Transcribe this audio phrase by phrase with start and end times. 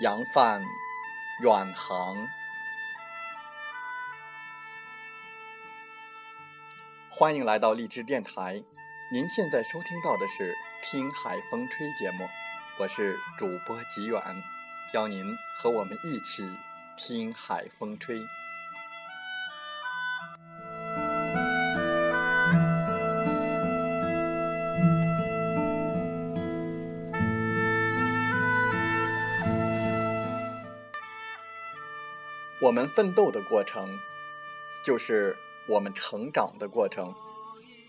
[0.00, 0.64] 扬帆
[1.42, 2.28] 远航，
[7.08, 8.62] 欢迎来到荔枝电台。
[9.12, 12.28] 您现在收听到的是《听海风吹》节目，
[12.78, 14.20] 我是主播吉远，
[14.94, 15.24] 邀您
[15.58, 16.50] 和我们一起
[16.96, 18.18] 听海风吹。
[32.62, 33.98] 我们奋斗的过程，
[34.84, 37.12] 就是我们成长的过程。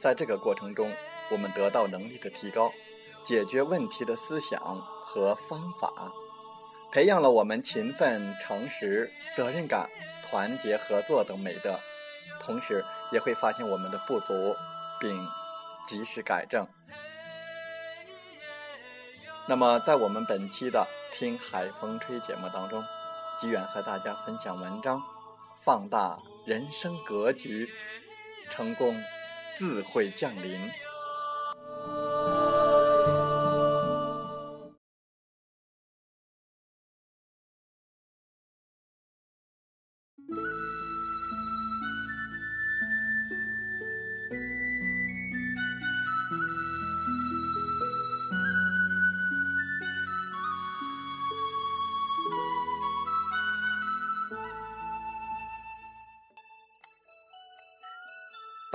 [0.00, 0.92] 在这个过程中，
[1.30, 2.72] 我们得到能力的提高，
[3.22, 4.60] 解决问题的思想
[5.04, 6.12] 和方法，
[6.90, 9.88] 培养了我们勤奋、诚实、责任感、
[10.24, 11.78] 团结合作等美德。
[12.40, 14.56] 同时，也会发现我们的不足，
[14.98, 15.16] 并
[15.86, 16.66] 及时改正。
[19.46, 20.84] 那么，在我们本期的
[21.16, 22.84] 《听海风吹》节目当中。
[23.36, 25.02] 机缘和大家分享文章，
[25.60, 27.68] 放大人生格局，
[28.50, 28.94] 成功
[29.58, 30.70] 自会降临。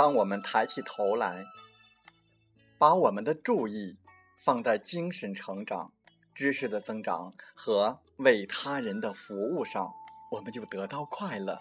[0.00, 1.44] 当我们抬起头来，
[2.78, 3.98] 把我们的注意
[4.38, 5.92] 放在精神成长、
[6.34, 9.92] 知识的增长和为他人的服务上，
[10.32, 11.60] 我们就得到快乐。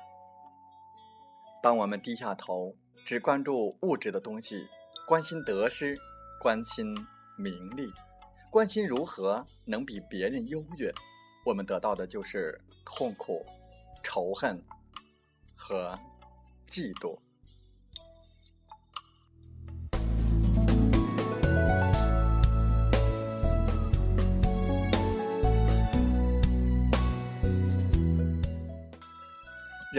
[1.61, 2.73] 当我们低下头，
[3.05, 4.69] 只关注物质的东西，
[5.06, 6.00] 关心得失，
[6.39, 6.95] 关心
[7.38, 7.91] 名利，
[8.50, 10.94] 关心如何能比别人优越，
[11.45, 13.45] 我们得到的就是痛苦、
[14.01, 14.63] 仇恨
[15.57, 16.00] 和
[16.69, 17.19] 嫉妒。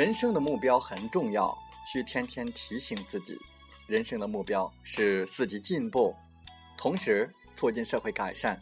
[0.01, 1.55] 人生的目标很重要，
[1.87, 3.39] 需天天提醒自己。
[3.87, 6.17] 人生的目标是自己进步，
[6.79, 8.59] 同时促进社会改善，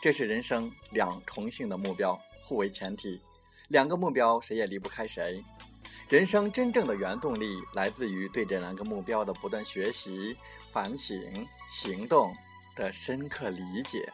[0.00, 3.20] 这是人生两重性的目标，互为前提。
[3.68, 5.44] 两个目标谁也离不开谁。
[6.08, 10.34] 人生真正的原动力来自于对这两个目标的不断学习、
[10.72, 12.34] 反省、行动
[12.74, 14.10] 的深刻理解。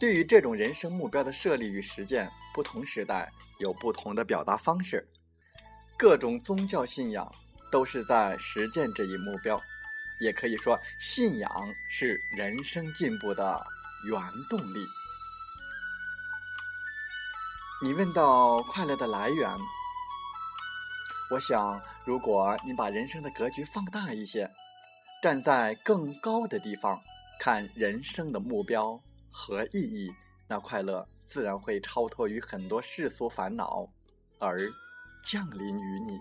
[0.00, 5.06] 对于这种人生目标的设立与实践，不同时代有不同的表达方式。
[5.98, 7.28] 各种宗教信仰
[7.72, 9.60] 都是在实践这一目标，
[10.20, 11.50] 也可以说，信仰
[11.90, 13.60] 是人生进步的
[14.08, 14.86] 原动力。
[17.82, 19.50] 你问到快乐的来源，
[21.32, 24.48] 我想，如果你把人生的格局放大一些，
[25.20, 27.02] 站在更高的地方
[27.40, 29.00] 看人生的目标
[29.32, 30.14] 和意义，
[30.46, 33.88] 那快乐自然会超脱于很多世俗烦恼，
[34.38, 34.72] 而。
[35.22, 36.18] 降临于你。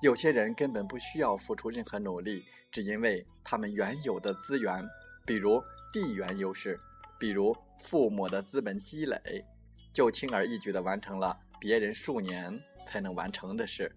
[0.00, 4.88] 有些人根本不需要付出任何努力，只因为他们原有的资源，
[5.26, 5.60] 比如
[5.92, 6.78] 地缘优势，
[7.18, 9.44] 比如父母的资本积累，
[9.92, 13.92] 就轻而易举地完成了别人数年才能完成的事。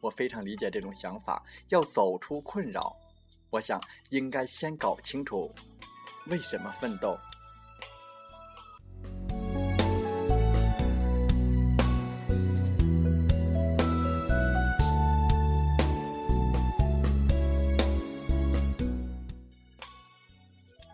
[0.00, 1.44] 我非常理解这种想法。
[1.68, 2.96] 要走出困扰，
[3.50, 3.78] 我想
[4.08, 5.52] 应该先搞清楚
[6.28, 7.18] 为什么奋斗。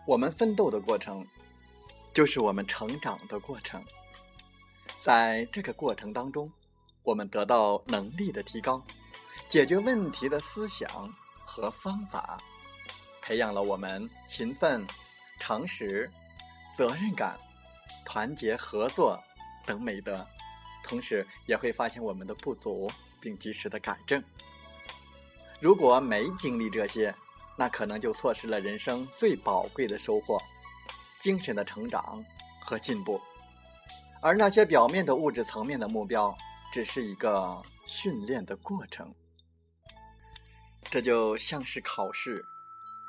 [0.09, 1.23] 我们奋斗的过程，
[2.11, 3.85] 就是我们成长的过程。
[4.99, 6.51] 在这个过程当中，
[7.03, 8.83] 我们得到能力的提高，
[9.47, 10.89] 解决问题的思想
[11.45, 12.41] 和方法，
[13.21, 14.83] 培养了我们勤奋、
[15.39, 16.11] 诚实、
[16.75, 17.39] 责任感、
[18.03, 19.15] 团结合作
[19.63, 20.25] 等美德。
[20.83, 22.89] 同时，也会发现我们的不足，
[23.21, 24.23] 并及时的改正。
[25.61, 27.13] 如果没经历这些，
[27.59, 30.41] 那可能就错失了人生最宝贵的收获——
[31.19, 32.23] 精神的成长
[32.61, 33.19] 和进步。
[34.21, 36.33] 而那些表面的物质层面的目标，
[36.71, 39.13] 只是一个训练的过程。
[40.89, 42.41] 这就像是考试，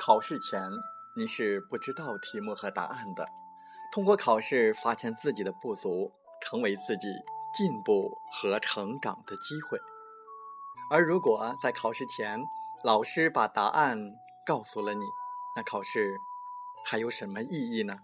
[0.00, 0.69] 考试前
[1.17, 3.29] 你是不知道题目和答案的，
[3.93, 6.11] 通过考试发现自己的不足，
[6.43, 7.06] 成为自己
[7.56, 9.79] 进步和成长的机会。
[10.91, 12.41] 而如果在考试前，
[12.82, 13.96] 老师把答案
[14.47, 15.05] 告诉了你，
[15.55, 16.17] 那考试
[16.85, 17.99] 还有什么意义呢？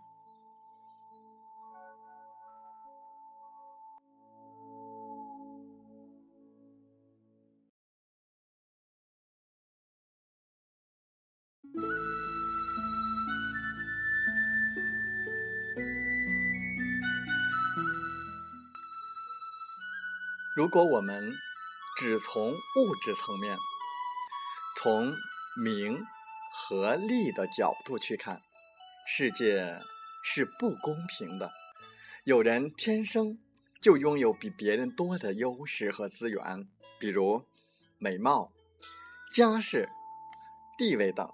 [20.57, 21.33] 如果我们
[21.99, 23.59] 只从物质层面，
[24.79, 25.13] 从
[25.63, 25.99] 名
[26.59, 28.41] 和利的角度去看，
[29.07, 29.79] 世界
[30.25, 31.53] 是不公平的。
[32.25, 33.39] 有人天生
[33.81, 36.67] 就拥有比别人多的优势和资源，
[36.99, 37.45] 比如
[37.99, 38.51] 美貌、
[39.35, 39.89] 家世、
[40.79, 41.31] 地位等，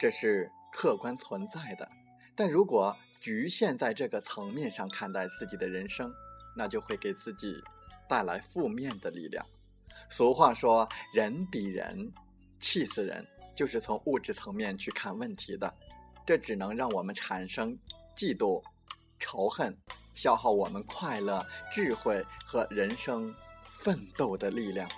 [0.00, 1.88] 这是客观存在的。
[2.34, 6.12] 但如果局限在这个层面上看待自己的人生，
[6.56, 7.62] 那就会给自己
[8.08, 9.46] 带来负面的力量。
[10.10, 12.12] 俗话说：“人比人
[12.58, 15.72] 气死人”，就是从物质层面去看问题的，
[16.26, 17.78] 这只能让我们产生
[18.16, 18.62] 嫉妒、
[19.18, 19.76] 仇恨，
[20.14, 23.34] 消耗我们快乐、智慧和人生
[23.64, 24.88] 奋斗的力量。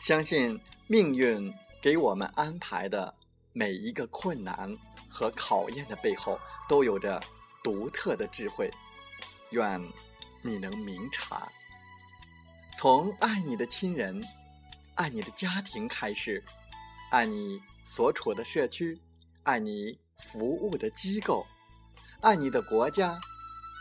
[0.00, 1.50] 相信命运
[1.80, 3.14] 给我们安排的
[3.56, 4.76] 每一个困难
[5.08, 7.22] 和考验的背后，都有着
[7.62, 8.68] 独特的智慧。
[9.50, 9.80] 愿
[10.42, 11.48] 你能明察。
[12.76, 14.20] 从爱你的亲人、
[14.96, 16.42] 爱你的家庭开始，
[17.12, 19.00] 爱你所处的社区，
[19.44, 21.46] 爱你服务的机构，
[22.22, 23.16] 爱你的国家、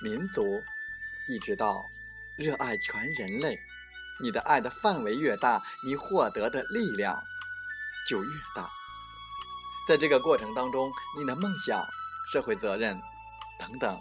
[0.04, 0.44] 民族，
[1.28, 1.82] 一直到
[2.38, 3.58] 热爱全人类。
[4.22, 7.20] 你的爱的范围越大，你获得的力量
[8.08, 8.70] 就越大。
[9.86, 10.90] 在这个过程当中，
[11.20, 11.86] 你的梦想、
[12.32, 12.98] 社会责任
[13.60, 14.00] 等等，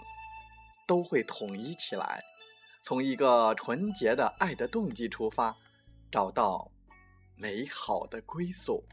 [0.87, 2.23] 都会统一起来，
[2.85, 5.57] 从一个纯洁的爱的动机出发，
[6.09, 6.71] 找到
[7.35, 8.85] 美好的归宿。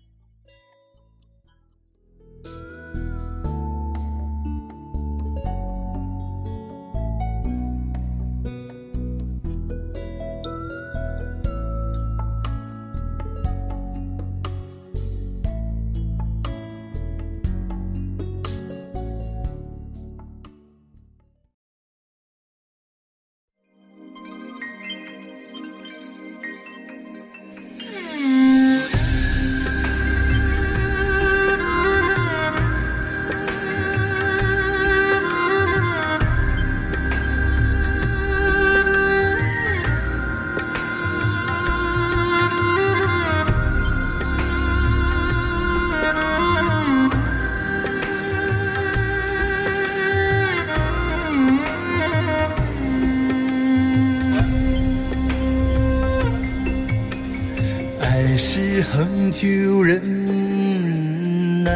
[59.29, 61.71] 恒久忍耐，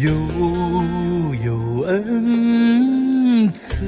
[0.00, 0.12] 又
[1.44, 3.82] 有恩慈。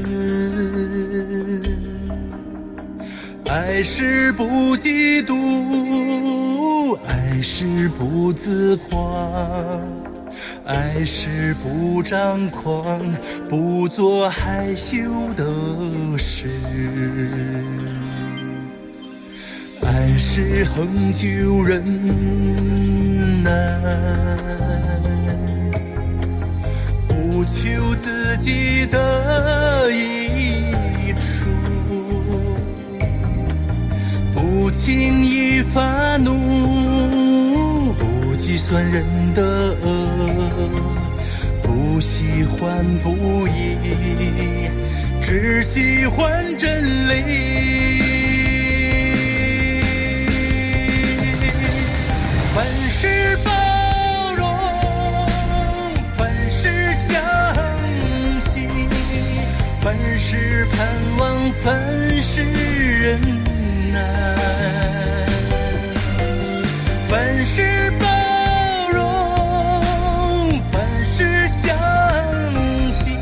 [3.47, 9.81] 爱是不嫉妒，爱是不自夸，
[10.65, 13.01] 爱是不张狂，
[13.49, 14.97] 不做害羞
[15.37, 15.47] 的
[16.19, 16.49] 事。
[19.91, 21.83] 爱是恒久忍
[23.43, 23.51] 耐，
[27.09, 31.47] 不求自己的益处，
[34.35, 39.03] 不轻易发怒，不计算人
[39.33, 39.43] 的
[39.83, 40.71] 恶，
[41.63, 43.79] 不喜欢不义，
[45.23, 48.08] 只喜欢真理。
[56.61, 57.23] 凡事相
[58.41, 58.69] 信，
[59.81, 63.21] 凡事盼望，凡事忍
[63.93, 63.97] 耐，
[67.09, 68.07] 凡事包
[68.93, 71.73] 容，凡事相
[72.91, 73.21] 信，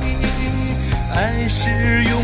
[1.15, 1.69] 爱是
[2.05, 2.15] 永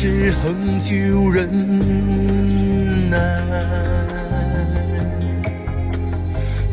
[0.00, 1.50] 是恒久忍
[3.10, 3.18] 耐，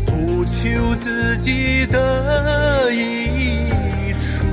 [0.06, 4.46] 不求自己的益处，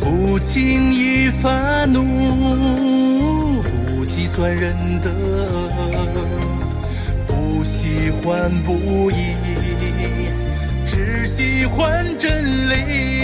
[0.00, 5.10] 不轻易发怒，不计算仁德，
[7.26, 9.36] 不喜欢不义，
[10.86, 13.21] 只喜欢真理。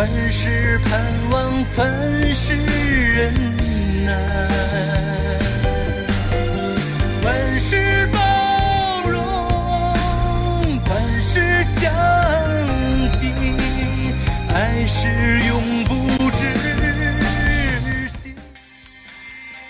[0.00, 3.34] 凡事盼望，凡事忍
[4.06, 4.14] 耐。
[7.22, 11.92] 凡事包容，凡事相
[13.08, 13.34] 信，
[14.54, 15.06] 爱是
[15.48, 16.48] 永不止
[18.08, 18.34] 息。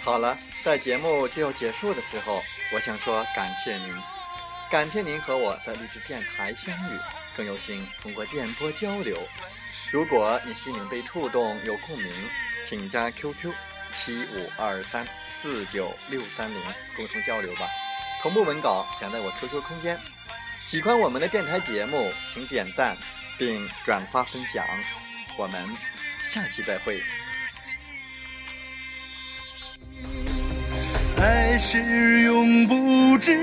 [0.04, 2.40] 好了，在节目就要结束的时候，
[2.72, 3.92] 我想说感谢您，
[4.70, 7.00] 感谢您和我在励志电台相遇，
[7.36, 9.18] 更有幸通过电波交流。
[9.92, 12.12] 如果你心灵被触动，有共鸣，
[12.64, 13.52] 请加 QQ
[13.92, 15.04] 七五二三
[15.40, 16.62] 四九六三零
[16.96, 17.66] 共同交流吧。
[18.22, 19.98] 同步文稿讲在我 QQ 空间。
[20.60, 22.96] 喜欢我们的电台节目，请点赞
[23.36, 24.64] 并转发分享。
[25.36, 25.60] 我们
[26.22, 27.02] 下期再会。
[31.18, 33.34] 爱是永不止